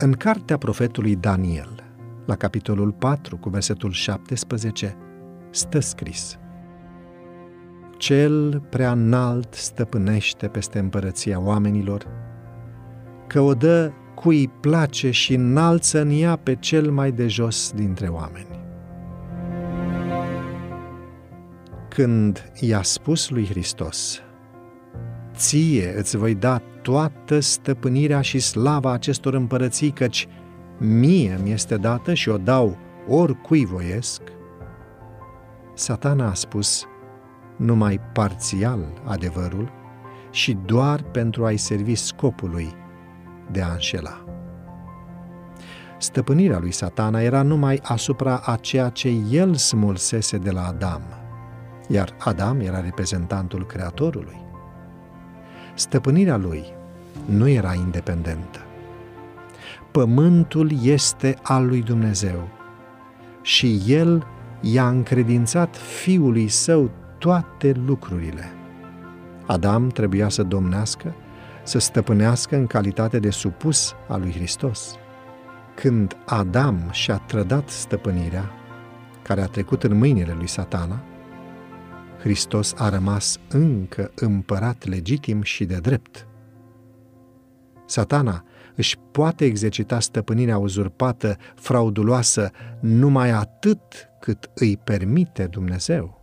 [0.00, 1.84] În cartea profetului Daniel,
[2.26, 4.96] la capitolul 4, cu versetul 17,
[5.50, 6.38] stă scris
[7.96, 12.06] Cel prea înalt stăpânește peste împărăția oamenilor,
[13.26, 18.08] că o dă cui place și înalță în ea pe cel mai de jos dintre
[18.08, 18.60] oameni.
[21.88, 24.22] Când i-a spus lui Hristos,
[25.38, 30.28] Ție îți voi da toată stăpânirea și slava acestor împărății, căci
[30.78, 32.76] mie mi este dată și o dau
[33.08, 34.22] oricui voiesc,
[35.74, 36.84] satana a spus
[37.56, 39.72] numai parțial adevărul
[40.30, 42.74] și doar pentru a-i servi scopului
[43.50, 44.24] de a înșela.
[45.98, 51.02] Stăpânirea lui satana era numai asupra a ceea ce el smulsese de la Adam,
[51.88, 54.46] iar Adam era reprezentantul Creatorului.
[55.78, 56.64] Stăpânirea lui
[57.24, 58.58] nu era independentă.
[59.90, 62.48] Pământul este al lui Dumnezeu
[63.42, 64.26] și el
[64.60, 68.52] i-a încredințat fiului său toate lucrurile.
[69.46, 71.14] Adam trebuia să domnească,
[71.62, 74.94] să stăpânească în calitate de supus al lui Hristos.
[75.74, 78.50] Când Adam și-a trădat stăpânirea,
[79.22, 81.00] care a trecut în mâinile lui satana,
[82.18, 86.26] Hristos a rămas încă împărat legitim și de drept.
[87.86, 93.82] Satana își poate exercita stăpânirea uzurpată, frauduloasă, numai atât
[94.20, 96.16] cât îi permite Dumnezeu.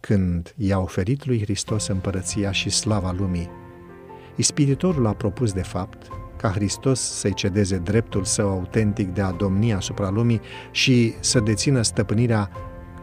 [0.00, 3.50] Când i-a oferit lui Hristos împărăția și slava lumii,
[4.36, 9.72] Ispiritorul a propus de fapt ca Hristos să-i cedeze dreptul său autentic de a domni
[9.72, 12.50] asupra lumii și să dețină stăpânirea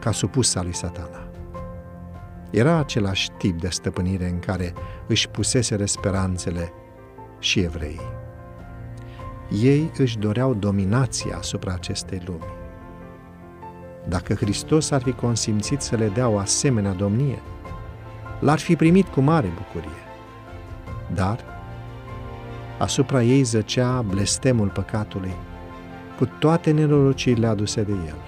[0.00, 1.29] ca supus al lui satana.
[2.50, 4.72] Era același tip de stăpânire în care
[5.06, 6.72] își pusese speranțele
[7.38, 8.00] și evreii.
[9.62, 12.58] Ei își doreau dominația asupra acestei lumi.
[14.08, 17.42] Dacă Hristos ar fi consimțit să le dea o asemenea domnie,
[18.40, 20.02] l-ar fi primit cu mare bucurie.
[21.14, 21.44] Dar
[22.78, 25.34] asupra ei zăcea blestemul păcatului,
[26.18, 28.18] cu toate nenorocirile aduse de el.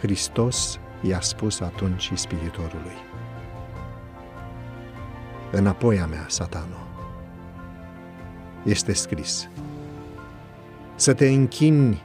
[0.00, 2.96] Hristos i-a spus atunci spiritorului.
[5.50, 6.86] Înapoi a mea, satano.
[8.64, 9.48] Este scris.
[10.94, 12.02] Să te închini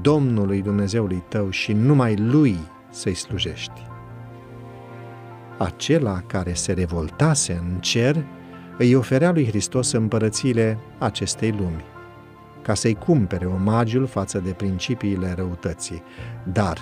[0.00, 2.58] Domnului Dumnezeului tău și numai Lui
[2.90, 3.86] să-i slujești.
[5.58, 8.24] Acela care se revoltase în cer
[8.78, 11.84] îi oferea lui Hristos împărățiile acestei lumi,
[12.62, 16.02] ca să-i cumpere omagiul față de principiile răutății,
[16.52, 16.78] dar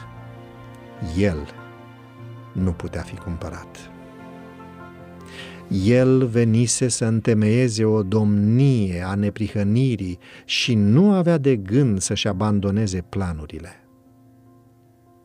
[1.18, 1.48] el
[2.52, 3.90] nu putea fi cumpărat.
[5.84, 13.04] El venise să întemeieze o domnie a neprihănirii și nu avea de gând să-și abandoneze
[13.08, 13.86] planurile.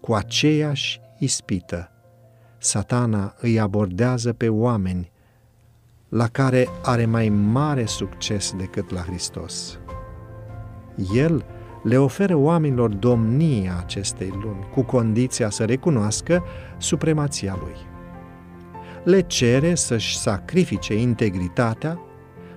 [0.02, 1.92] Cu aceeași ispită,
[2.58, 5.12] satana îi abordează pe oameni
[6.10, 9.80] la care are mai mare succes decât la Hristos.
[11.16, 11.46] El
[11.84, 16.44] le oferă oamenilor domnia acestei lumi, cu condiția să recunoască
[16.78, 17.76] supremația lui.
[19.04, 22.00] Le cere să-și sacrifice integritatea,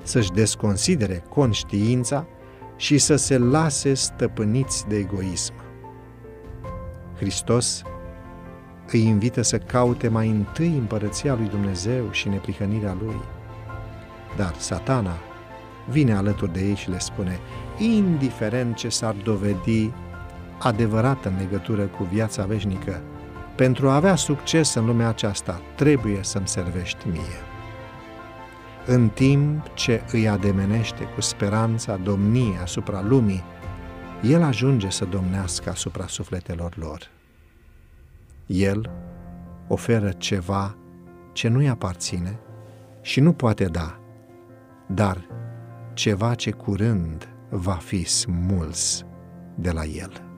[0.03, 2.27] să-și desconsidere conștiința
[2.77, 5.55] și să se lase stăpâniți de egoism.
[7.17, 7.83] Hristos
[8.91, 13.21] îi invită să caute mai întâi împărăția lui Dumnezeu și neprihănirea lui.
[14.37, 15.17] Dar satana
[15.89, 17.39] vine alături de ei și le spune,
[17.79, 19.91] indiferent ce s-ar dovedi
[20.59, 23.03] adevărat în legătură cu viața veșnică,
[23.57, 27.43] pentru a avea succes în lumea aceasta, trebuie să-mi servești mie.
[28.87, 33.45] În timp ce îi ademenește cu speranța domniei asupra lumii,
[34.23, 37.11] el ajunge să domnească asupra sufletelor lor.
[38.47, 38.91] El
[39.69, 40.77] oferă ceva
[41.33, 42.39] ce nu-i aparține
[43.01, 43.99] și nu poate da,
[44.87, 45.27] dar
[45.95, 49.05] ceva ce curând va fi smuls
[49.57, 50.34] de la el.